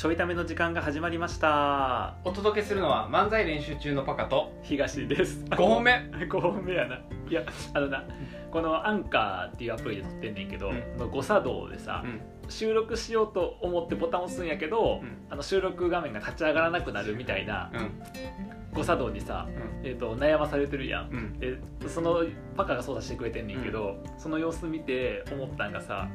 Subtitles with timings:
[0.00, 2.14] ちょいための時間が始まりました。
[2.24, 5.44] お届けするのは漫才練習中のパカと東です。
[5.50, 5.92] 5本目。
[6.24, 7.00] 5本目やな。
[7.28, 7.42] いや
[7.74, 8.04] あのな
[8.50, 10.96] このアンカーっていうアプリで撮ってんねんけど、うん。
[10.96, 12.20] の誤作動でさ、うん。
[12.48, 15.18] 収録しようと思ってボタンを押すんやけど、うん。
[15.28, 17.90] あの収録画面が立ち上がらなくなるみたいなうん。
[18.72, 19.48] 誤作動にさ、
[19.82, 21.10] えー、と悩まされてるやん。
[21.10, 21.38] うん。
[21.38, 21.58] で
[21.88, 22.24] その
[22.56, 26.08] パカが操作してくれてんねんけど、その様子見て思ったんがさ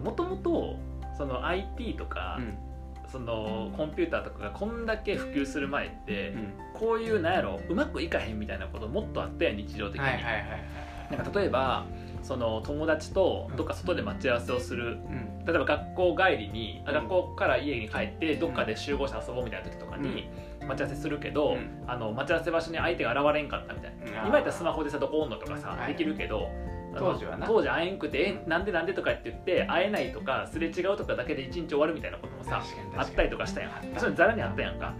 [0.00, 0.76] もともと
[1.18, 2.69] その IT とか、うん
[3.10, 6.52] そのコンピューターとかがこんだけ普及する前って、うん。
[6.74, 10.22] こういうなんやろうまくいかへんみたいなこともっとあったやん日常的に、はいはい。
[10.22, 11.86] はいはいなんか例えば
[12.22, 14.92] その友達とどっか外で待ち合わせをする。
[14.92, 15.44] うん。
[15.44, 16.94] 例えば学校帰りに、あうん。
[16.94, 20.28] 学校から家に帰ってどっかで集合して遊ぼうみたいな時とかに
[20.60, 21.84] 待ち合わせするけど、うん。
[21.88, 25.92] あの待ち合わせ場所に相手が現れんかったみたいな、うん今やったらスマホでさどこおんのとかさ、はい。
[25.92, 27.46] できるけどあの当時はな。
[27.46, 32.62] 当時会えんくて「えなんでなんで?」とかって言って会えないとかすれ違うとかだけで一日終わるみたいなこともさ
[32.96, 33.70] あったりとかしたやん。
[33.96, 34.92] それざらにあったやんか。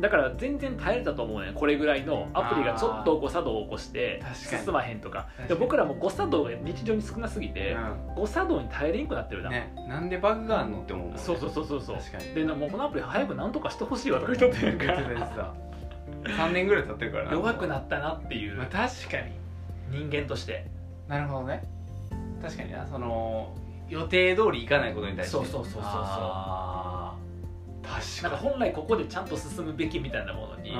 [0.00, 5.26] だから全然耐えれたと思うねんこれぐらいのアプリがちょっと誤作動を起こして進まへんとか。
[5.48, 7.76] で僕らも誤作動が日常に少なすぎて
[8.14, 11.14] 誤作動に耐えれんくなってるな、ねなんでバグがあんのって思うね。
[11.16, 11.98] そうそうそうそうそう。
[12.34, 15.54] でなもうこのアプリ早くなんとかしてほしいわとか言っとってんか言ってた言ってた
[16.44, 17.24] 3年ぐらい経ってるから。
[17.24, 18.56] な弱くなったなっていう。
[18.56, 19.32] まあ確かに。
[19.90, 20.66] 人間として
[21.08, 21.62] なるほどね。
[22.42, 23.54] 確かになその
[23.88, 25.36] 予定通りいかないことに対して。
[25.36, 25.92] そうそうそうそうそう。
[27.82, 30.76] 確かなんか本来ここでちゃんと進むべきみたいなものに、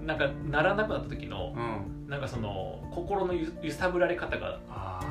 [0.00, 1.94] なんかならなくなった時のうん。
[1.94, 4.58] うんなんかその心のゆ揺さぶられ方が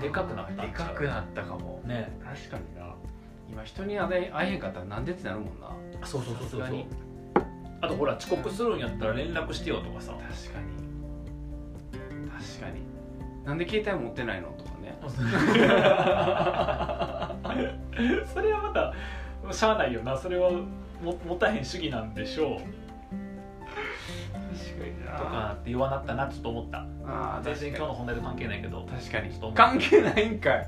[0.02, 1.82] でかくなったでかくなったかも。
[1.86, 2.12] ね。
[2.22, 2.94] 確かにな。
[3.50, 5.72] 今人に会え会えへんかったらなんでってなるもんな。
[6.06, 6.86] そうそうそうそう
[7.82, 10.12] あとほら遅刻するんやったら連絡してよとかさ。
[10.12, 10.90] 確かに。
[12.30, 12.82] 確かに
[13.50, 14.50] なんで携帯持ってないの？
[14.50, 14.96] とかね。
[18.32, 18.94] それはまた
[19.52, 20.16] しゃあないよな。
[20.16, 22.60] それはも持たへん主義なんでしょう。
[22.60, 22.66] 確
[24.80, 25.18] かにな。
[25.18, 26.28] とかって言わなったな。
[26.28, 26.86] ちょっと思った。
[27.08, 28.82] あー全然今日の本題と関係ないけど。
[28.82, 29.32] に確かに。
[29.56, 30.68] 関係ないんかい。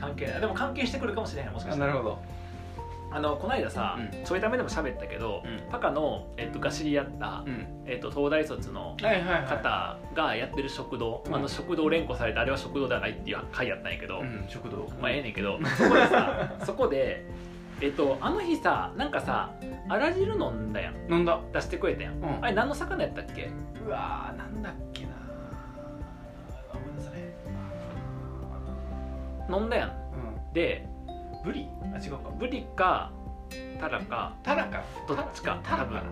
[0.00, 0.40] 関係ない。
[0.40, 1.52] でも関係してくるかもしれへん。
[1.52, 2.18] もしかしたらあなるほど
[3.16, 5.70] あのこの間さ、うんちょいためでも喋ったけど、うん。
[5.70, 7.66] パカの、えっと、が知り合った、うん。
[7.86, 11.34] えっと、東大卒の方がやってる食堂、うん。
[11.34, 14.86] あの食堂連呼されてあれは食堂ではないっていう回やったんやけど、うん食堂。
[15.00, 17.24] まあええねんけどそこでさ そこで
[17.80, 19.50] えっとあの日さなんかさ
[19.88, 20.94] あら汁飲んだやん。
[21.10, 21.40] 飲んだ。
[21.54, 22.44] 出してくれたやん、うん。
[22.44, 23.48] あれ何の魚やったっけ？
[23.86, 25.08] うわーなんだっけな
[26.70, 27.20] ごめんなさい。
[29.58, 29.88] 飲んだやん。
[29.88, 29.92] う
[30.52, 30.95] でん
[31.46, 32.30] ブリあ違うか。
[32.36, 33.12] ブリか
[33.78, 34.34] タラか。
[34.42, 34.82] タラか。
[35.06, 35.92] どっちかタラか。
[35.92, 36.02] な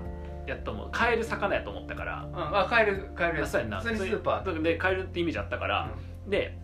[0.47, 0.89] やっと思う。
[0.93, 2.25] 買える魚やと思ったから。
[2.25, 3.51] うんあ買える買えるやつ。
[3.51, 3.81] そうやんな。
[3.81, 4.45] 普通にスーパー。
[4.45, 5.91] ーで買えるってイメージあったから、
[6.29, 6.57] で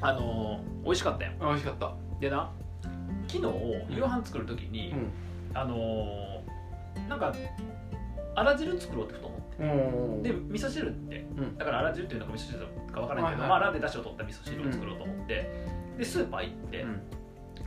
[0.00, 1.92] あのー美味しかったようん美味しかった。
[2.20, 2.52] でな
[3.26, 5.10] 昨日夕飯作る時に、ん。
[5.52, 7.34] あのーなんか
[8.36, 9.62] あら汁作ろうってふと思って。
[9.64, 11.26] うんで味噌汁って。
[11.36, 11.58] うん。
[11.58, 13.48] だからあら汁っていうのか味噌汁か分からないけど、はいはい。
[13.48, 15.50] まあ、あらで出汁を取った味噌汁を作ろうと思って、
[15.98, 17.00] でスーパー行って、うん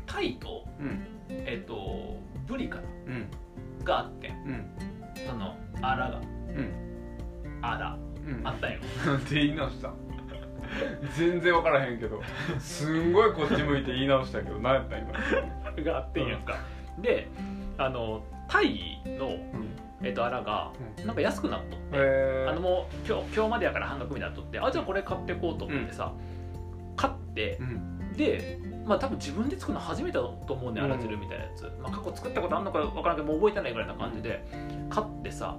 [0.06, 1.06] タイと,、うん。
[1.30, 2.18] えっと
[2.48, 3.28] ブリかなうん。
[3.84, 4.66] があってうん。
[5.28, 6.72] そのあらがうん。
[7.62, 7.82] あん。
[8.44, 8.80] あったんよ。
[9.06, 9.92] なんて言い直した？
[11.16, 12.22] 全然分からへんけど。
[12.60, 15.12] すんごいこっち向いて言い直したけど何やった今？
[15.84, 16.58] があってんやんか、
[17.00, 17.28] で
[17.78, 19.38] あのタイの、うん。
[20.04, 21.06] えっとあらがうん。
[21.06, 26.14] なんか安くなっとって、へあのもう今日今日までやから半額みたいになっとってあじゃあこれ買ってこうと思ってさ、
[26.96, 30.84] 買ってうんでまあ多分自分で作るの初めてだと思うねん。
[30.84, 34.46] あら汁みたいなやつ、まあ、過去作ったことあんのか分からんけどもう覚えてないぐらいな感じで
[34.90, 35.58] 買ってさ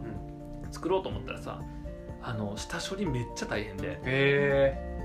[0.71, 1.61] 作ろうと思ったらさ
[2.23, 3.91] あの下処理めっちゃ大変で。
[3.91, 4.97] へえ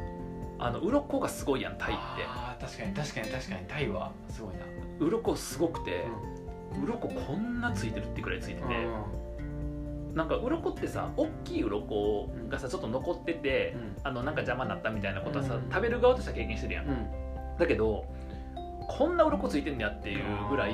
[0.64, 2.02] あの鱗がすごいやんタイって。
[2.28, 3.66] あー確かに確かに確かに。
[3.68, 4.60] タイはすごいな。
[5.00, 6.06] 鱗すごくて
[6.84, 8.68] 鱗こんなついてるってくらいついてて、
[10.14, 15.70] なんか鱗ってさ大きい鱗がさちょっと残ってて、あのなんか邪魔になったみたいなことはさ、うん。
[15.72, 17.08] 食べる側としては経験してるやん、うん
[17.62, 18.06] だけど
[18.88, 20.74] こんな鱗ついてんねやっていうぐらい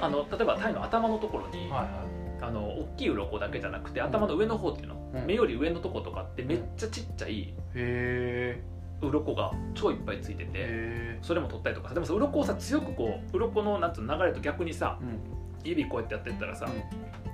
[0.00, 5.26] あの例えばタイの頭のところに、はいはあの大きい鱗だけじゃなくて頭の上の方っていうの、うん。
[5.26, 8.60] 目より上のとことかってめっちゃちっちゃいいへ
[9.00, 11.88] 鱗が超いっぱいついててえそれも取ったりとか。
[11.88, 16.68] さでもさ鱗をさ強くこう鱗のなんつうの流れと逆にさうん指こうやってやってったらさ、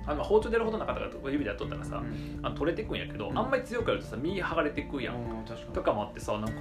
[0.05, 2.03] あの包丁でやるほどなかったから指でやっとったらさ、
[2.41, 3.37] あの取れてくんやけど、うん。
[3.37, 5.15] あんまり強くやるとさ身剥がれてくやん、
[5.73, 6.53] とかもあってさなんか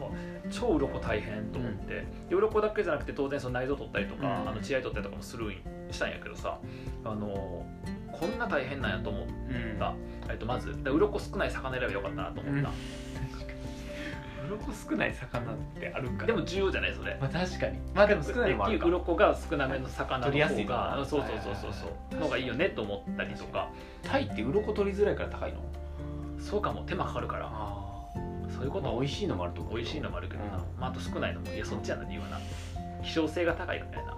[0.51, 4.49] 超鱗大変と思って、で鱗だけじゃなくて当然その内臓取ったりとか、うん。
[4.49, 5.55] あの血合い取ったりとかもするん
[5.91, 6.59] したんやけどさ
[7.05, 7.65] あの
[8.13, 9.27] こんな大変なんやと思っ
[9.79, 9.95] た、
[10.29, 12.71] えっと、まずで鱗少ない魚選べばよかったなと思った、
[14.49, 17.17] 鱗少ない魚ってあるかでも重要じゃないそれ。
[17.21, 17.79] まあ確かに。
[17.95, 18.87] まあでも少ないのもあるか。
[18.87, 21.31] 鱗が少なめの魚の取りやすい方がそうそう。
[21.43, 23.69] そうそうそうのがいいよねと思ったりとか。
[24.03, 25.61] タイって鱗取りづらいから高いの。
[26.41, 28.09] そうかも手間かかるからあ。
[28.55, 28.85] そういうこと？
[28.87, 30.61] まあ美味しいのもあると思う美味しいのもあるけどな、うん。
[30.81, 31.53] まあ、あと少ないのも。
[31.53, 32.41] いやそっちやな理由はな。
[33.03, 34.15] 希少性が高いからやな。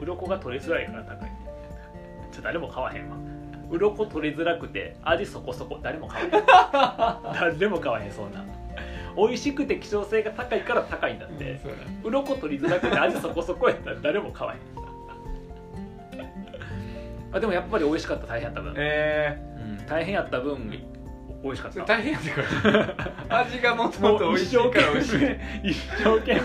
[0.00, 1.30] 鱗が取りづらいから高い。
[2.32, 3.16] ちょ誰も買わへんわ。
[3.70, 5.78] 鱗取りづらくて味そこそこ。
[5.82, 7.54] 誰も買わへん。
[7.58, 8.44] 誰も買わへんそんな
[9.16, 14.60] 美味しくて希少性が高いから高いんだって、そうだ鱗取りづらくて味そこそこやったら誰も買わへん。
[17.32, 18.26] あでもやっぱり美味しかった。
[18.26, 19.40] 大変やった分、え
[19.78, 20.68] うん、大変やった分
[21.42, 21.84] 美味しかった。
[21.84, 22.42] 大変やってか
[23.28, 25.18] ら味がもっともっと美味しいから美味しい。
[25.70, 26.40] 一生懸命。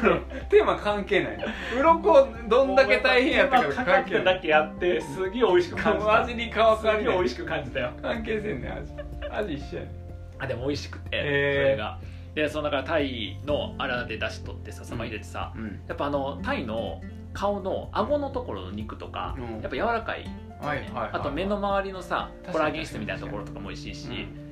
[0.50, 1.38] テーマ関係ない
[1.78, 4.24] 鱗どんだけ大変やったかかかっ関係ない。
[4.24, 6.22] ただけやってすげえ美味しく感じた。
[6.22, 7.92] 味に川すかりないげえ美味しく感じたよ。
[8.02, 8.94] 関係せんねん味。
[9.32, 9.92] 味一緒やねん。
[10.40, 11.64] あでも美味しくて、へー。
[11.64, 12.00] それが
[12.36, 15.82] でそのだからタイのあらで出しとってささま入れてさ、うん。
[15.88, 17.02] やっぱあのタイの
[17.34, 19.62] 顔の顎のところの肉とか、うん。
[19.62, 20.26] やっぱ柔らかい、
[20.62, 24.46] はいはいはいあと目の周りのさコラーゲン質みたいなところとかも美味しいし、うん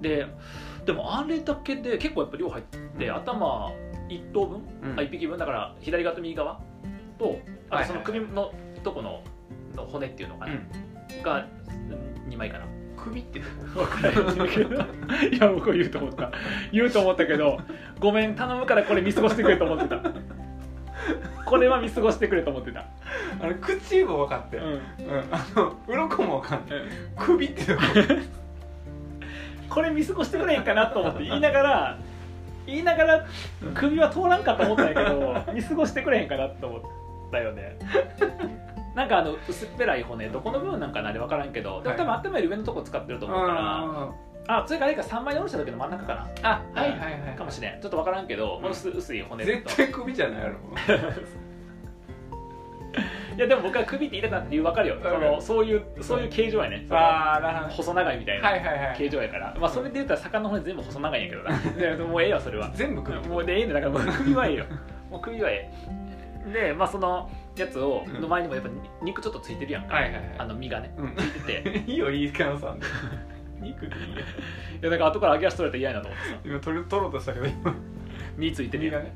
[0.00, 0.26] で
[0.84, 3.16] でもあれだけで結構やっぱ量入って、うん。
[3.16, 3.72] 頭
[4.08, 4.98] 1頭分、うん。
[4.98, 6.60] あ1匹分だから左側と右側
[7.18, 7.38] と
[7.70, 8.52] あはいとその首の
[8.82, 9.22] とこの
[9.74, 11.22] の骨っていうのかな、うん。
[11.22, 11.46] が
[12.28, 12.66] 2枚かな
[13.04, 13.40] 首って。
[13.40, 16.30] ど分からへんけどいや僕言うと思った。
[16.72, 17.60] 言うと思ったけど
[17.98, 20.00] ごめん頼むからこれ見過ごしてくれと思ってた。
[21.44, 22.86] これは見過ごしてくれと思ってた、
[23.40, 24.74] あれ口も分かって、ううん。
[24.74, 24.78] ん。
[25.30, 26.78] あの鱗も分かんない。
[27.18, 27.82] 首ってどこ？
[29.68, 31.24] これ見過ごしてくれへんかなと思って。
[31.24, 31.98] 言いながら
[32.66, 33.26] 言いながら
[33.74, 36.82] 首は通らんかと思ったんやけど見過ごしてくれへんかなと思っ
[37.32, 37.76] たよね
[38.94, 44.12] なんかあの薄っぺらい骨どこの部分なんかなあれ分からんけどでも多分頭より上のとこ使ってると思うから
[44.48, 46.28] ああそれからあれか3枚に下ろした時の真ん中かな。
[46.42, 47.80] あはいはいはいかもしれん。
[47.80, 48.70] ちょっと分からんけど、うん。
[48.70, 49.50] 薄薄い骨と。
[49.52, 50.56] 絶対首じゃないやろ。
[53.34, 54.98] いやでも僕は首って言いたくなった理由分かるよ。
[55.00, 56.86] そのそういうそういう形状やね。
[56.90, 58.50] あ細長いみたいな
[58.96, 61.56] 形状やから、まあそれで言ったら魚の骨全部細長いんやけどな。
[61.96, 62.70] でもうええわそれは。
[62.74, 64.64] 全部首もうでええねんだからもう首はええよ。
[65.08, 65.70] もう首はえ
[66.48, 66.52] え。
[66.52, 68.70] でまあそのやつをうんの前にもやっぱ
[69.02, 70.34] 肉ちょっとついてるやんか、はいはいはい。
[70.38, 70.94] あの身がね。
[70.96, 71.14] うん。
[71.16, 71.84] ついてて。
[71.90, 72.86] いいよいいかなさんで。
[73.60, 74.18] 肉でいいよ
[74.82, 76.36] いやだから後から揚げ足取れたら嫌やなと思ってさ。
[76.44, 77.74] 今取る取ろうとしたけど今。
[78.36, 78.94] 身ついてるやん。
[78.94, 79.14] 身がね。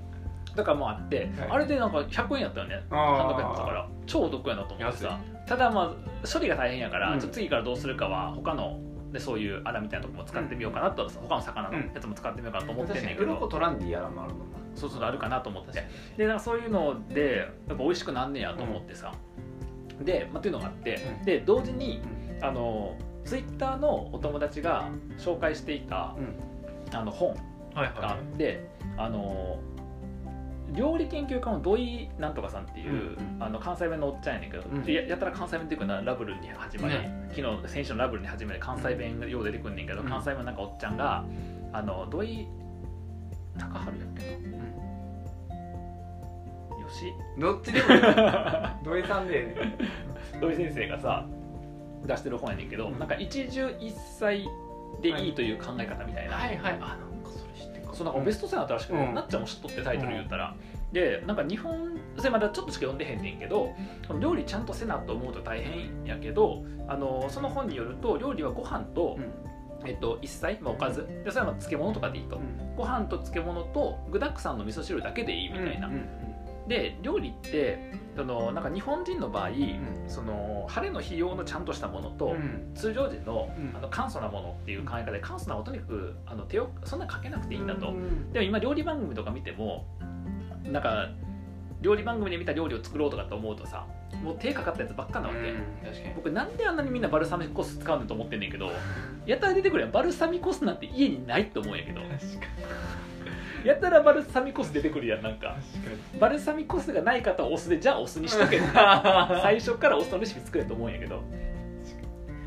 [0.54, 1.50] だからもうあって、はい。
[1.50, 2.82] あれでなんか100円やったよね。
[2.90, 3.88] 半額やったから。
[4.06, 5.18] 超お得やなと思ってさ。
[5.46, 7.20] ただまあ処理が大変やから、うん。
[7.20, 8.78] ちょっと次からどうするかは他の
[9.12, 15.86] でそういうアラみたいなとこも使ってみようかなと、他の魚のやつも使ってみようかなと思ってんねんけど、鱗取らんでいいやらもあるもんなそうそうあるかなと思って。
[16.16, 19.12] でなんかそういうのでやっぱ美味しくなんねやと思ってさ、
[20.02, 21.24] で、まあ、っていうのがあって、うん。
[21.24, 22.00] で同時に
[22.42, 24.88] あのツイッターのお友達が
[25.18, 26.96] 紹介していたうん。
[26.96, 27.30] あの本
[27.74, 29.58] はいがあって、あの
[30.72, 33.42] 料理研究家の土井なんとかさんっていう、うん。
[33.42, 34.82] あの関西弁のおっちゃんやねんけど、うん。
[34.82, 40.08] でややったら関西弁っていうかなラブルに始まり、ね昨日先週のラブルに始まり関西弁がよう出てくんねんけど、うん。
[40.08, 41.24] 関西弁なんかおっちゃんが
[41.72, 42.46] あの土井
[43.58, 44.58] 高春やっけな、
[46.82, 47.12] よし。
[47.38, 48.00] どっちでもいい。
[48.84, 49.56] 土井さんで。
[50.40, 51.26] 土井先生がさ
[52.04, 52.98] 出してる本やねんけど、うん。
[52.98, 54.46] なんか一汁一菜
[55.00, 56.56] でいいという考え方みたいな、はい。
[56.56, 56.72] はい。
[56.74, 57.88] あなんかそれ知ってるか。
[57.90, 59.14] もそうなんかベストセラーだったらしくて、うん。
[59.14, 60.54] なっちゃんも知っとってタイトル言ったら、
[60.92, 63.74] でなんか日本それまだちょっとしか読んでへんねんけど
[64.20, 69.18] 料理ちゃんとせなと思うと大変やけどあのその本によると料理はご飯と、
[69.84, 71.06] えっと、一菜、まあ、おかず。
[71.24, 72.40] でそれはまあ漬物とかでいいと、
[72.76, 75.90] ご飯と漬物と具沢山の味噌汁だけでいいみたいな、
[76.68, 79.50] で料理ってそのなんか日本人の場合、
[80.08, 82.34] その晴れの日用のちゃんとしたものと、
[82.74, 83.76] 通常時のうん。
[83.76, 87.92] あの簡素なものっていう考え方で簡素なものとにかくあの手をそんなにかけなくていいんだと、
[88.32, 89.86] でも今料理番組とか見ても
[90.64, 91.10] なんか
[91.86, 93.86] 料理番組で見た料理を作ろうとかって思うとさ
[94.20, 95.54] もう手かかったやつばっかなわけ、
[96.16, 98.72] 僕なんであんなにみんなバルサミコ酢使うんだと思ってんねんけど
[99.24, 99.92] やったら出てくるやん。
[99.92, 102.00] バルサミコ酢なんて家にないと思うんやけど。
[103.64, 105.56] やったらバルサミコ酢出てくるやんなんか。
[106.18, 108.58] バルサミコ酢がない方はお酢でじゃあお酢にしとけ
[109.42, 111.22] 最初からお酢のレシピ作れと思うんやけど。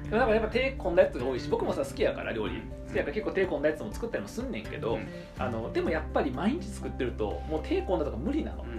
[0.09, 2.61] でもなんかやっぱ手込んだやつが多いし僕もさ好きやから料理。
[2.87, 5.07] 好きやから結構手込んだやつも作ったりもすんねんけど、うん。
[5.37, 8.63] あのでもやっぱり毎日作ってるともう手込んだとか無理なの。
[8.63, 8.71] に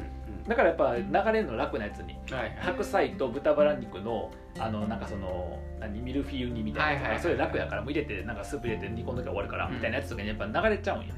[0.48, 2.56] だからやっぱ流れるの楽なやつにはいはい。
[2.60, 7.20] 白菜と豚バラ肉のあのなんかその何ミルフィーユ煮みたいなはいはいはい。
[7.20, 9.74] それ楽やからもう入れてなんかスープ入れて煮込んどきゃ終わるから、うん。
[9.74, 11.14] みたいなやつとかにやっぱ流れちゃうんや。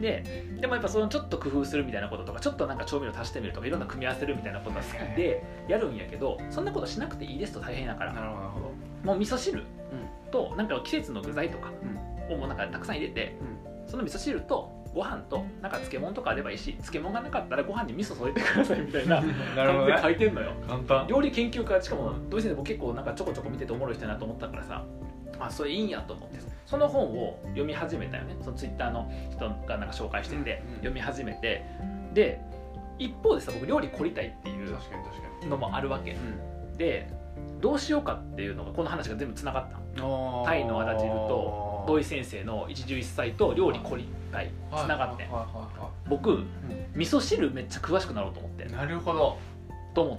[0.00, 0.22] で
[0.60, 8.72] でもやっぱそのちょっと工夫するみたいなこととかちょっとなんか調味料足してみるとかいろんな組み合わせるみたいなことが好きでやるんやけどそんなことしなくていいですと大変だからなるほど
[9.02, 9.64] もう味噌汁
[10.30, 12.34] となんか季節の具材とかうん。
[12.34, 13.34] をもうなんかたくさん入れて
[13.86, 20.52] その味噌汁とごご飯となんか漬物とかあればいいし漬物がなかったらご飯に味噌添えてくださいみたいな感じで書ねいてんのよ。
[20.66, 21.06] 簡単。
[21.06, 24.84] 料理研究家しかも土井先生僕結構なんかちょこちょこ見てておもろい人やなと思ったからさ
[25.38, 28.36] あそれいいんやと思ってその本を読み始めたよね。
[28.40, 30.74] そのツイッターの人がなんか紹介してて、うんうん。
[30.78, 31.64] 読み始めて
[32.12, 32.40] で
[32.98, 34.76] 一方でさ僕料理凝りたいっていう
[35.48, 36.12] のもあるわけ。
[36.12, 36.18] に
[36.76, 37.08] で
[37.60, 45.26] どうしようかっていうのがこの話が全部つながったうんタイのあら汁と土井先生の一汁一菜と料理凝りたいつながって
[46.08, 46.44] 僕いはい
[46.96, 48.64] 味噌汁めっちゃ詳しくなろうと思って。
[48.64, 49.38] うんなるほど。
[49.94, 50.18] と思っ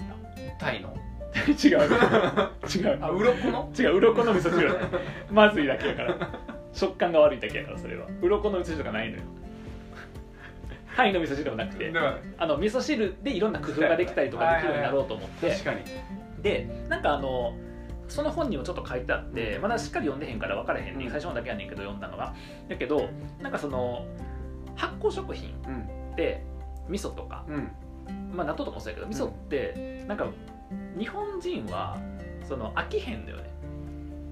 [0.60, 0.96] タイの。
[1.34, 1.78] た 違う。
[2.68, 3.00] 違う。
[3.02, 3.72] あ鱗の？
[3.78, 4.76] 違う鱗の味噌汁。
[5.32, 6.16] まずいだけやから。
[6.74, 8.08] 食感が悪いだけやからそれは。
[8.22, 9.24] 鱗の味噌汁とかないのよ。
[10.96, 11.94] タイの味噌汁でもなくて。
[12.38, 15.50] あの味噌汁でいろんな工夫ができたりとかできるようになろうと思って。
[15.52, 15.82] 確かに。
[16.42, 17.54] でなんかあの
[18.10, 19.62] その本にもちょっと書いてあって、うん。
[19.62, 21.12] まだしっかり読んでへんから分からへんね、うん。
[21.12, 22.34] 最初のだけやねんけど読んだのが。
[22.68, 23.10] だけど
[23.42, 24.06] なんかその
[24.76, 26.12] 発酵食品うん。
[26.14, 26.44] って
[26.90, 27.72] 味噌とか、うん。
[28.36, 30.28] まあ納豆とかもそうやけど味噌ってなんか
[30.98, 31.98] 日本人は
[32.48, 33.44] その飽きへんのよね、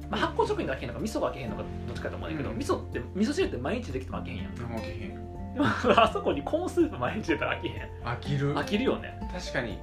[0.09, 2.57] まあ、発酵食品が飽きへんのか味噌が飽きへんのかどっちかと思うんだけど、うん。
[2.57, 4.53] 味噌って味噌汁って毎日できても飽きへんやん。
[4.53, 5.53] 飽きへん。
[5.53, 5.67] で も
[5.97, 7.73] あそこにコーンスープ毎日出たら飽きへん。
[8.03, 8.55] 飽きる。
[8.55, 9.19] 飽きるよね。
[9.33, 9.77] 確かに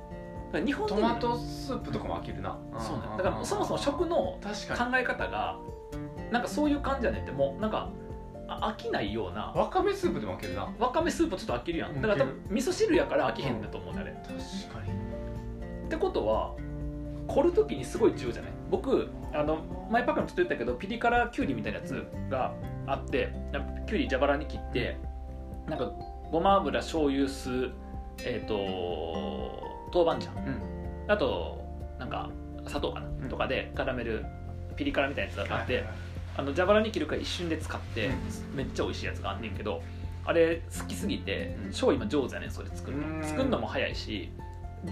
[0.61, 2.59] 日本人トマトスープとかも飽きるな。
[2.79, 3.03] そうね。
[3.17, 4.41] だからそもそも食の考
[4.95, 5.59] え方が
[6.31, 7.33] なんかそういう感じやねんって。
[7.33, 7.89] もうなんか
[8.47, 9.53] あ飽きないような。
[9.55, 10.69] わかめスープでも飽きるな。
[10.79, 11.95] わかめスープちょっと飽きるやん。
[11.95, 13.97] だから多分味噌汁やから飽きへんだと思うん。
[13.97, 14.29] だあれ確
[14.75, 14.93] かに。
[15.87, 16.55] ってことは
[17.27, 18.53] 凝る時にすごい重要じゃない？
[18.71, 19.59] 僕あの
[19.91, 22.53] 前パックにもちょっと言ったけどピリ辛きゅうりみたいなやつが
[22.87, 23.33] あって
[23.87, 24.99] きゅうり蛇腹に切って
[25.69, 25.91] なんか
[26.31, 27.71] ごま油醤油酢
[28.25, 28.55] えっ、と
[29.95, 30.35] 豆板醤。
[30.45, 31.11] うん。
[31.11, 31.63] あと
[31.99, 32.31] なんか
[32.67, 33.29] 砂糖かな、うん。
[33.29, 34.25] とかで絡める
[34.77, 35.85] ピリ辛みたいなやつがあって、
[36.37, 38.11] あの蛇腹に切るから一瞬で使って、う
[38.53, 38.57] ん。
[38.57, 39.83] めっちゃ美味しいやつがあんねんけど
[40.25, 41.73] あれ好きすぎてうん。
[41.73, 43.21] 超今上手やねんそれ作るうん。
[43.21, 44.31] の作るのも早いし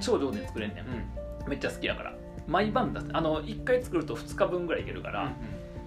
[0.00, 0.84] 超上手に作れんねん。
[1.44, 1.48] うん。
[1.50, 2.14] めっちゃ好きやから。
[2.46, 5.32] 毎晩だあの1回作ると2日分ぐらいいけるから、うん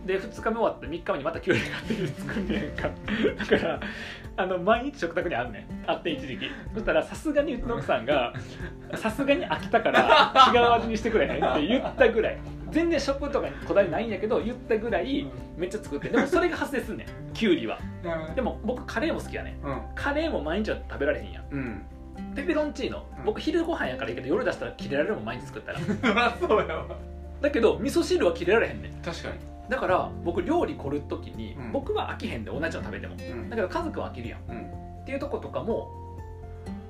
[0.05, 2.89] で2日目終わって3日目にまたきゅうり買って作んねんか。
[3.37, 3.79] だから
[4.37, 5.89] あの毎日食卓にあんねん。
[5.89, 6.45] あって一時期。
[6.73, 8.33] そしたらさすがにうちの奥さんが
[8.95, 12.37] さすがに飽きたから違う味にしてくれへんって言ったぐらい。
[12.71, 16.09] 全然食とかにこだわりないんやけど言ったぐらいめっちゃ作って。
[16.09, 17.33] でもそれが発生すんねん。
[17.33, 17.79] きゅうりは。
[18.35, 19.65] でも僕カレーも好きやねん。
[19.65, 19.81] うん。
[19.95, 21.45] カレーも毎日は食べられへんやん。
[21.51, 21.81] うん。
[22.35, 23.05] ペペロンチーノ。
[23.19, 23.25] うん。
[23.25, 25.79] 僕昼ご飯やからいいけど夜出したら切れられるもん毎日作ったら。
[26.39, 26.85] そうやわ。
[27.41, 28.91] だけど味噌汁は切れられへんねん。
[29.01, 29.35] 確かに
[29.69, 31.71] だから僕料理凝る時に、うん。
[31.71, 33.15] 僕は飽きへんで同じの食べても。
[33.19, 33.49] うん。
[33.49, 34.39] だけど家族は飽きるやん。
[34.49, 35.01] うん。
[35.01, 35.91] っていうとことかも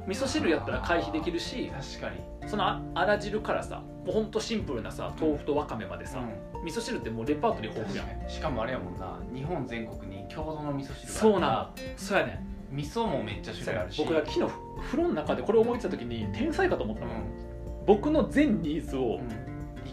[0.07, 2.49] 味噌汁やったら回避できるし確かに。
[2.49, 6.21] そのああら汁からさもうほんとシンプルなさ豆腐とわかめまでさ、
[6.63, 8.29] 味噌汁ってもうレパートリー豊富やん。
[8.29, 12.33] しかもあれやもんな日本全国に郷土の味噌汁そうなそうやね
[12.71, 12.75] ん。
[12.75, 13.97] 味噌もめっちゃ種類あるし。
[14.01, 14.39] 僕が昨日
[14.91, 17.21] 風呂の中でこれ思いついた時に天才かと思ったうもん、ん。
[17.87, 19.19] 僕の全ニーズを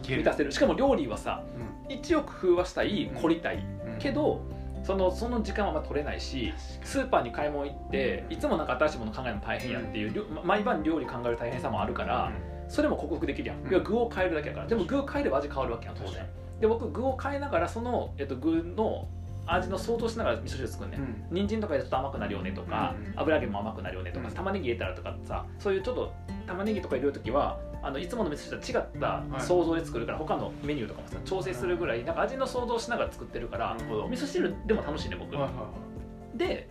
[0.07, 0.53] 満たせる。
[0.53, 3.99] しかも料理はさう一応工夫はしたい凝りたい、ん。
[3.99, 4.41] けど
[4.85, 12.33] そのその時間はま取れないしスーパーに買い物行っていつもなんか新しいもの考えるの大変やっていう、毎晩料理考える大変さもあるから、
[12.69, 13.71] それも克服できるやん、うん。
[13.71, 14.67] 要は具を変えるだけやから。
[14.67, 16.27] でも具を変えれば味変わるわけやん当然。
[16.61, 19.09] で僕具を変えながらその、えっと、具の
[19.47, 20.99] 味の想像しながら味噌汁作るね、
[21.31, 21.35] うん。
[21.35, 24.35] 人参とか入れると甘くなるよねとか、うん油揚げも甘くなるよねとか、うん。
[24.35, 26.12] 玉ねぎ入れたらとかさそういうちょっと
[26.47, 33.83] 玉ねぎとか入れる時はあのいつもの味噌汁とは違った想像で作るから、他のメニューとかもさ調整するぐらいなんか味の想像しながら作ってるから、味
[34.17, 36.71] 噌汁でも楽しいね僕、はいはいで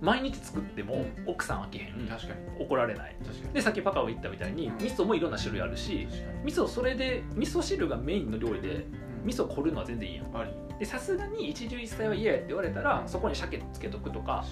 [0.00, 2.64] 毎日作ってもう奥さん飽きへん、はい確かに。
[2.64, 3.16] 怒られない。
[3.24, 3.52] 確かに。
[3.54, 4.76] でさっきパカが言ったみたいにうん。
[4.76, 6.06] 味噌もいろんな種類あるし
[6.44, 8.84] 味噌それで味噌汁がメインの料理で
[9.24, 10.78] 味噌凝るのは全然いいやん。
[10.78, 14.44] でさすがに一汁一菜は嫌やって言われたらそこに鮭つけとくとか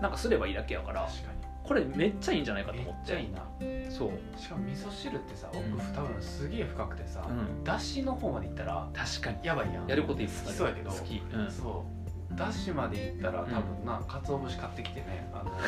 [0.00, 1.32] なんかすればいいだけやから確か
[1.64, 3.02] これめっちゃいいんじゃないかと思って。
[3.02, 3.42] っちゃいいな
[3.88, 4.38] そう。
[4.38, 5.78] しかも味噌汁ってさ奥うん。
[5.94, 7.64] 多分すげえ深くてさうん。
[7.64, 9.38] だしの方までいったら確かに。
[9.46, 9.86] やばいやん。
[9.88, 11.84] やることいっ好きそうやけど好き、うん、そ
[12.32, 12.34] う。
[12.36, 15.50] だしまでいったら多分な鰹節買ってきてねあの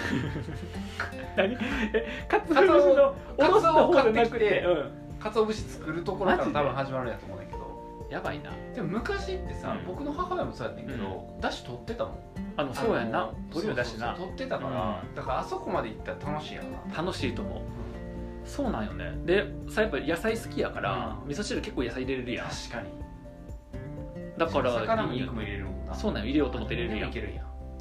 [1.36, 1.54] 何？
[1.94, 4.22] えカツカツオ節のおろすの方じゃなくて？
[4.22, 4.90] きててうん。
[5.20, 7.60] 鰹節作るところから多分始まるんやと思うんだけど。
[8.10, 8.50] やばいな。
[8.74, 9.86] でも昔ってさうん。
[9.86, 12.14] 僕の母親もそうやったんやけどだし取ってたもん
[12.56, 13.20] あのそうやんな。
[13.20, 14.14] あの鳥を出してな。
[14.14, 16.96] 取ってたからだからあそこまで行ったら楽しいやな。
[16.96, 17.60] 楽しいと思う
[18.50, 19.12] そうなんよね。
[19.24, 21.28] でさやっぱ野菜好きやから、うん。
[21.30, 22.48] 味噌汁結構野菜入れれるやん。
[22.48, 22.90] 確かに。
[24.36, 25.94] だから魚も肉も入れるもんな。
[25.94, 26.26] そうなんよ。
[26.26, 27.12] 入れようと思って入れるやん。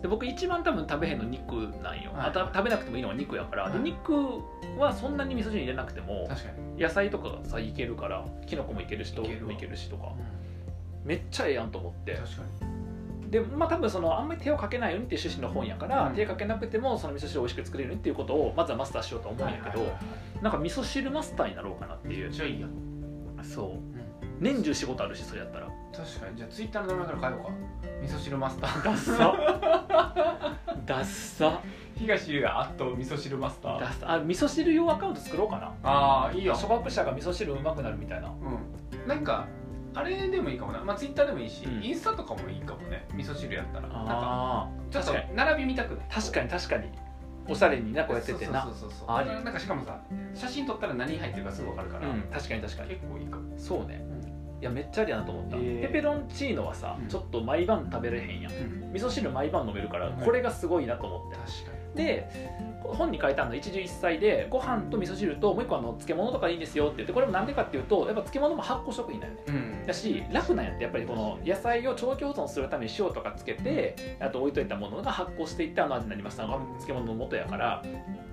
[0.02, 2.34] で僕一番多分食べへんの肉なんよ、はい。
[2.34, 3.82] 食べなくてもいいのは肉やから、ではい。
[3.82, 4.14] 肉
[4.78, 6.82] はそんなに味噌汁入れなくても確かに。
[6.82, 10.14] 野菜とかがさいけるからきのこもいけるし豆腐もいけるしとか。
[11.04, 12.14] めっちゃええやんと思って。
[12.14, 12.69] 確かに
[13.30, 16.16] でまあ多分そのあんまり手をかけないようにっていう趣旨の本やから、うん。
[16.16, 19.86] 手かけなくてもその味噌汁を美味しく作れるっていうことをまずはマスターしようと思うんやけど、
[20.42, 22.72] なんか味噌汁マスターになろうかなっていうめっちゃいいやん、
[23.44, 24.00] そう
[24.40, 25.68] 年中仕事あるしそれやったら。
[25.92, 26.38] 確かに。
[26.38, 27.54] じゃあツイッターの名前から変えようか。
[28.02, 28.86] 味噌汁マスター。
[28.86, 30.58] ダッサ。
[30.86, 31.62] ダッサ。
[31.96, 34.12] 東優也あと味噌汁マスタダーッサ。
[34.14, 35.74] あ味噌汁用アカウント作ろうかな。
[35.84, 36.56] ああいいよ。
[36.56, 38.30] ショバップ社が味噌汁うまくなるみたいな。
[38.30, 38.32] う
[39.06, 39.08] ん。
[39.08, 39.48] なんか
[39.94, 40.82] あれでもいいかもな。
[40.84, 41.84] まあツイッターでもいいし、うん。
[41.84, 43.06] インスタとかもいいかもね。
[43.14, 43.88] 味噌汁やったら。
[43.88, 45.36] なんかあちょっと確かに。
[45.36, 46.06] 並び見たくない。
[46.10, 46.90] 確かに確かに。
[47.48, 48.64] おしゃれになこうやっててな。
[48.64, 50.00] そうそうそうそうありなんかしかもさ
[50.36, 52.22] 写真撮ったら何入ってるかすぐ分かるから、うん。
[52.32, 52.90] 確かに確かに。
[52.90, 53.58] 結構いいかも。
[53.58, 54.06] そうね。
[54.62, 55.82] いやめっちゃありやなと思った、へー。
[55.82, 57.08] ペペロンチーノはさ、うん。
[57.08, 58.52] ちょっと毎晩食べれへんやん。
[58.52, 58.92] うん。
[58.94, 62.30] 味噌汁毎晩飲めるからうんこれがすごいなと思って、確かで
[62.84, 69.40] 本に書いてあるの一汁一菜でご飯と味噌汁ともう一個あの漬物とかいいんですよって言ってこれもなんでかっていうとやっぱ漬物も発酵食品だよね。
[69.48, 69.86] にうん。
[69.86, 77.84] だし楽なんやってやっぱりこの野菜を長期保存するために塩とかつけてあと置いといたものが発酵していってあの味になりましたのが漬物の元やから。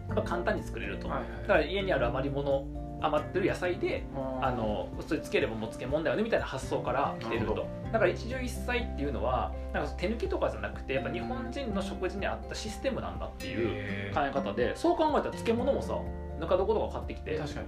[0.06, 1.28] やっぱ簡単に作れると、はいはい。
[1.42, 2.64] だから家にある余り物
[3.00, 4.04] 余ってる野菜で
[4.40, 7.66] あのそれつければもう漬物だよねみたいな発想から来てると。
[7.92, 15.98] だから一汁一菜っていうのはなんか手抜きとかじゃなくてやっぱ日本人の食事に合ったシステムなんだっていうへ考え方でそう考えたら漬物もさ
[16.40, 17.66] ぬか床とか買ってきてー確かに。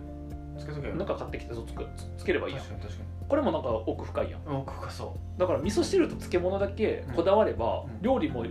[0.59, 2.65] つけとけよぬか買ってきてそうつくつつければいいやん。
[2.65, 4.41] 確かに確かこれもなんか奥深いやん。
[4.41, 8.03] に奥深そだから味噌汁と漬物だけこだわればうん。
[8.03, 8.45] 料理も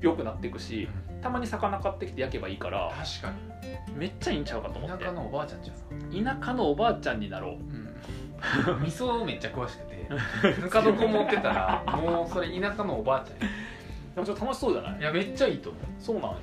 [0.00, 0.88] 良くなっていくうし
[1.22, 3.32] たまに魚買ってきて焼けばいいから確か
[3.96, 5.04] めっちゃいいんちゃうかと思って。
[5.04, 5.74] に田舎のおばあちゃんじゃ
[6.20, 6.24] ん。
[6.40, 7.54] 田舎のおばあちゃんになろう。
[8.82, 10.08] 味噌めっちゃ詳しくて。
[10.60, 13.52] ぬか床持ってたらもうそれ田舎のおばあちゃんや。
[14.14, 15.00] でもちょっと楽しそうじゃない？
[15.00, 15.82] いやめっちゃいいと思う。
[15.98, 16.34] そうなのよ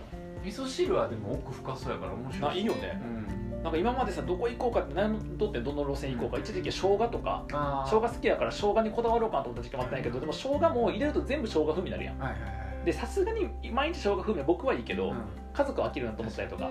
[0.44, 2.52] 味噌汁はでも奥深そうやから面白い。
[2.52, 3.02] あいいよね。
[3.04, 3.64] うん。
[3.64, 12.20] なんか今までさどこ行こうかって悩んどってどの路線行こうか、一時期生姜とかあ生姜好きやから生姜にこだわろうかなと思った時期もあったんやけどでも生姜も入れると全部生姜風味になるやん。
[12.20, 15.18] はいはいはいでさすがに毎日生姜風味は僕はいいけど、うん。
[15.54, 16.66] 家族は飽きるなと思ったりとか。
[16.66, 16.70] や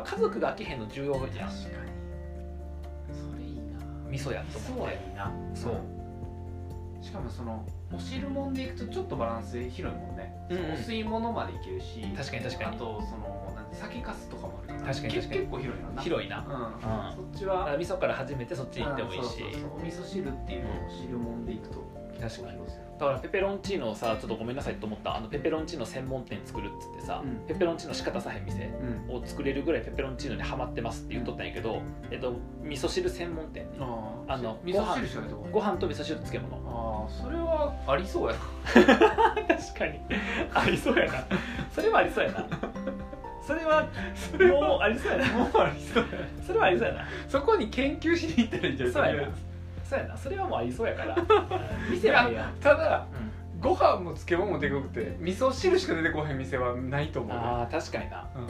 [0.00, 1.92] っぱ家族が飽きへんの重要じゃん確かに。
[3.12, 3.62] それいいな。
[4.10, 4.96] 味噌やとそう思って。
[4.96, 5.32] はいいな。
[5.54, 5.74] そう。
[7.04, 10.64] しかもそのお汁もんでいくとちょっとバランス広いもんね、うんうん。
[10.70, 12.76] お吸い物までいけるし確かに確かに。
[12.76, 14.94] あとそのなんて酒かすとかもあるから。
[14.94, 15.40] 確かに確かに。
[15.40, 16.02] け結構広いよな。
[16.02, 16.46] 広いな。
[16.46, 17.12] うん、うん。
[17.12, 19.24] そっちは味噌から始めてそっち行ってもいいし。
[19.24, 19.70] うんそうそうそう。
[19.78, 21.82] お味噌汁っていうのをお汁もんでいくと
[22.28, 22.58] 確かに。
[22.98, 25.16] だからペペロンチーノをさちょっとごめんなさいと思った。
[25.16, 27.46] あのペペロンチーノ専門店作るっつってさ、うん。
[27.48, 28.66] ペペロンチーノしか出さへん店
[29.08, 33.66] うんを作れるぐらいペペロンチーノにハマってますって言っとったんやけど、えっと、味噌汁専門店。
[33.80, 36.56] ああの味噌汁しかないとこご飯と味噌汁漬物。
[36.56, 38.36] ああそれはありそうや
[38.72, 38.86] 確
[39.78, 40.00] かに。
[40.54, 41.24] ありそうやな。
[41.74, 42.46] それはありそうやな。
[43.44, 43.88] それは
[44.60, 45.32] もうありそうやな。
[45.38, 46.08] もうありそうや
[46.46, 47.04] それはありそうやな。
[47.28, 48.92] そこに研究しに行ったらいいんじゃない？
[48.92, 49.28] そうやな
[49.92, 50.16] そうやな。
[50.16, 51.14] それはもうありそうやから。
[51.20, 53.06] うん店はええやん、ただ
[53.54, 53.60] うん。
[53.60, 58.26] ご飯も漬物もでかくて味噌汁しか出てこへん店はないと思うあー確かにな。
[58.34, 58.46] うん。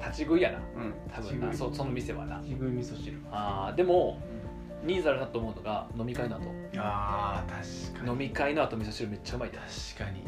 [0.00, 0.58] 立ち食いやな。
[0.58, 0.94] うん。
[1.12, 1.52] 多分な。
[1.52, 2.38] そその店はな。
[2.38, 3.18] 自分味噌汁。
[3.30, 4.18] あーでも
[4.82, 6.46] ニーズあるなと思うのが飲み会の後。
[6.78, 8.10] ああ確かに。
[8.12, 9.58] 飲み会の後味噌汁めっちゃうまいで。
[9.58, 10.24] 確かに。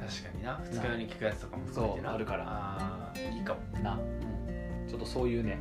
[0.00, 0.60] 確かにな。
[0.64, 2.44] 二日酔いに効くやつとかも含めあるから。
[2.48, 3.60] あーいいかも。
[3.82, 3.98] な。
[4.88, 5.58] ちょっとそういうね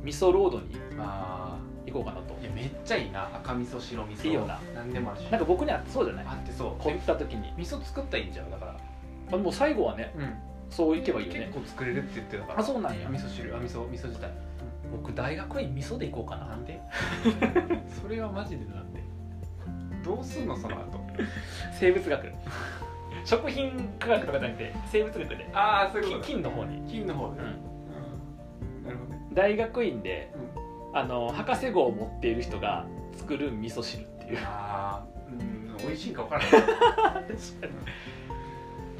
[0.00, 0.06] うん。
[0.06, 2.34] 味噌ロードにあ行こうかなと。
[2.38, 3.26] あいやめっちゃいいな。
[3.34, 4.28] 赤味噌白味噌。
[4.28, 4.58] いいよな。
[4.74, 5.24] 何でもあるし。
[5.24, 6.24] なんか僕にはそうじゃない？
[6.26, 6.82] あってそう。
[6.82, 7.52] 凝った時に。
[7.56, 8.50] 味噌作ったらいいんじゃん。
[8.50, 8.76] だから。
[9.32, 10.34] あもう最後はねうん。
[10.70, 11.40] そういけばいいよね。
[11.52, 12.60] 結構作れるって言ってたから。
[12.60, 13.08] あそうなんや。
[13.08, 14.30] 味噌汁あ味噌味噌自体。
[14.92, 16.46] 僕大学院味噌で行こうかな。
[16.46, 16.80] なんで？
[18.02, 19.02] それはマジでなんで？
[20.04, 21.00] どうすんのその後？
[21.78, 22.32] 生物学。
[23.24, 25.48] 食品科学とかじゃなくて生物学で。
[25.54, 28.84] ああそうき金の方に、金の方で、うん。
[28.84, 29.20] なるほどね。
[29.32, 30.30] 大学院で
[30.94, 34.38] あの博士号を持っている人が作る味噌汁っていう。
[34.44, 36.50] ああうん美味しいか分からない。
[36.52, 36.72] 確か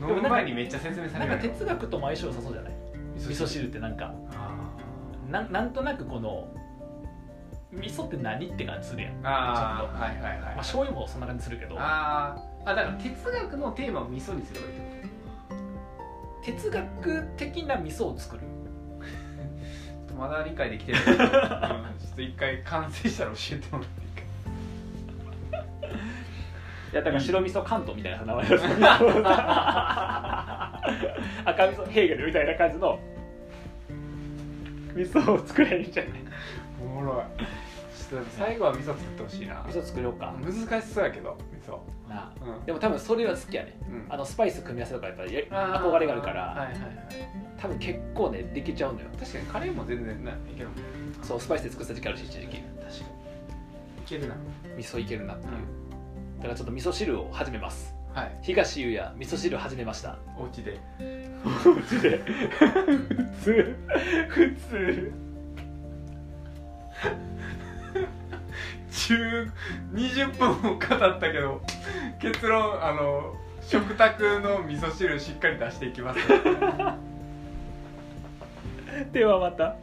[0.02, 0.08] に。
[0.10, 2.72] 飲む前にめっちゃ説明されるなんか哲学とも相性良さそうじゃない？
[3.16, 4.12] 味噌汁ってなんか。
[4.32, 4.70] あ
[5.30, 6.48] なんなんとなくこの
[7.72, 10.40] 味噌って何って感じするやん、ーあーはいはいはい。
[10.40, 11.76] まあ、醤油もそんな感じするけど。
[11.78, 12.70] あー。
[12.70, 15.14] あだから哲学のテーマを味噌にすればいいってこ
[16.44, 18.42] 哲学的な味噌を作る。
[18.42, 18.46] と
[20.28, 25.88] まだ理解できてない、うん、ちょっと一回完成したら教えてもらっていいか。
[26.92, 28.58] いやだから白味噌関東みたいな名前だ
[28.98, 29.08] と
[31.50, 32.98] 赤味噌ヘーゲルみたいな感じの。
[34.94, 36.12] 味噌を作れるんじゃない？
[36.80, 37.24] おもろい。
[37.94, 39.62] ちょっと最後は味噌作ってほしいな。
[39.66, 40.32] 味噌作ろうか。
[40.40, 42.32] 難しそうやけど味噌な。
[42.40, 42.64] うん。
[42.66, 43.78] でも多分それは好きやね。
[43.88, 44.06] うん。
[44.08, 46.74] あのスパイス組み合わせとかやっぱり憧れがあるから、はいはいはい。
[47.58, 49.06] 多分結構ねできちゃうのよ。
[49.18, 50.34] 確かにカレーも全然ない。
[50.56, 50.70] けど
[51.22, 52.58] そうスパイスで作った時期あるし一時期。
[52.58, 52.94] 確かに。
[54.04, 54.34] いけるな。
[54.76, 57.94] 味噌いけるなっていう、からちょっと味噌汁を始めます。
[58.12, 58.38] はい。
[58.42, 60.18] 東優也味噌汁始めました。
[60.38, 60.78] お家で。
[61.42, 62.24] 普通。
[64.28, 65.12] 普通。
[67.02, 67.63] 中
[68.94, 71.60] 20分も語ったけど
[72.20, 76.20] 結論あの食卓の味噌汁しっかり出していきます。
[79.12, 79.76] ではまた。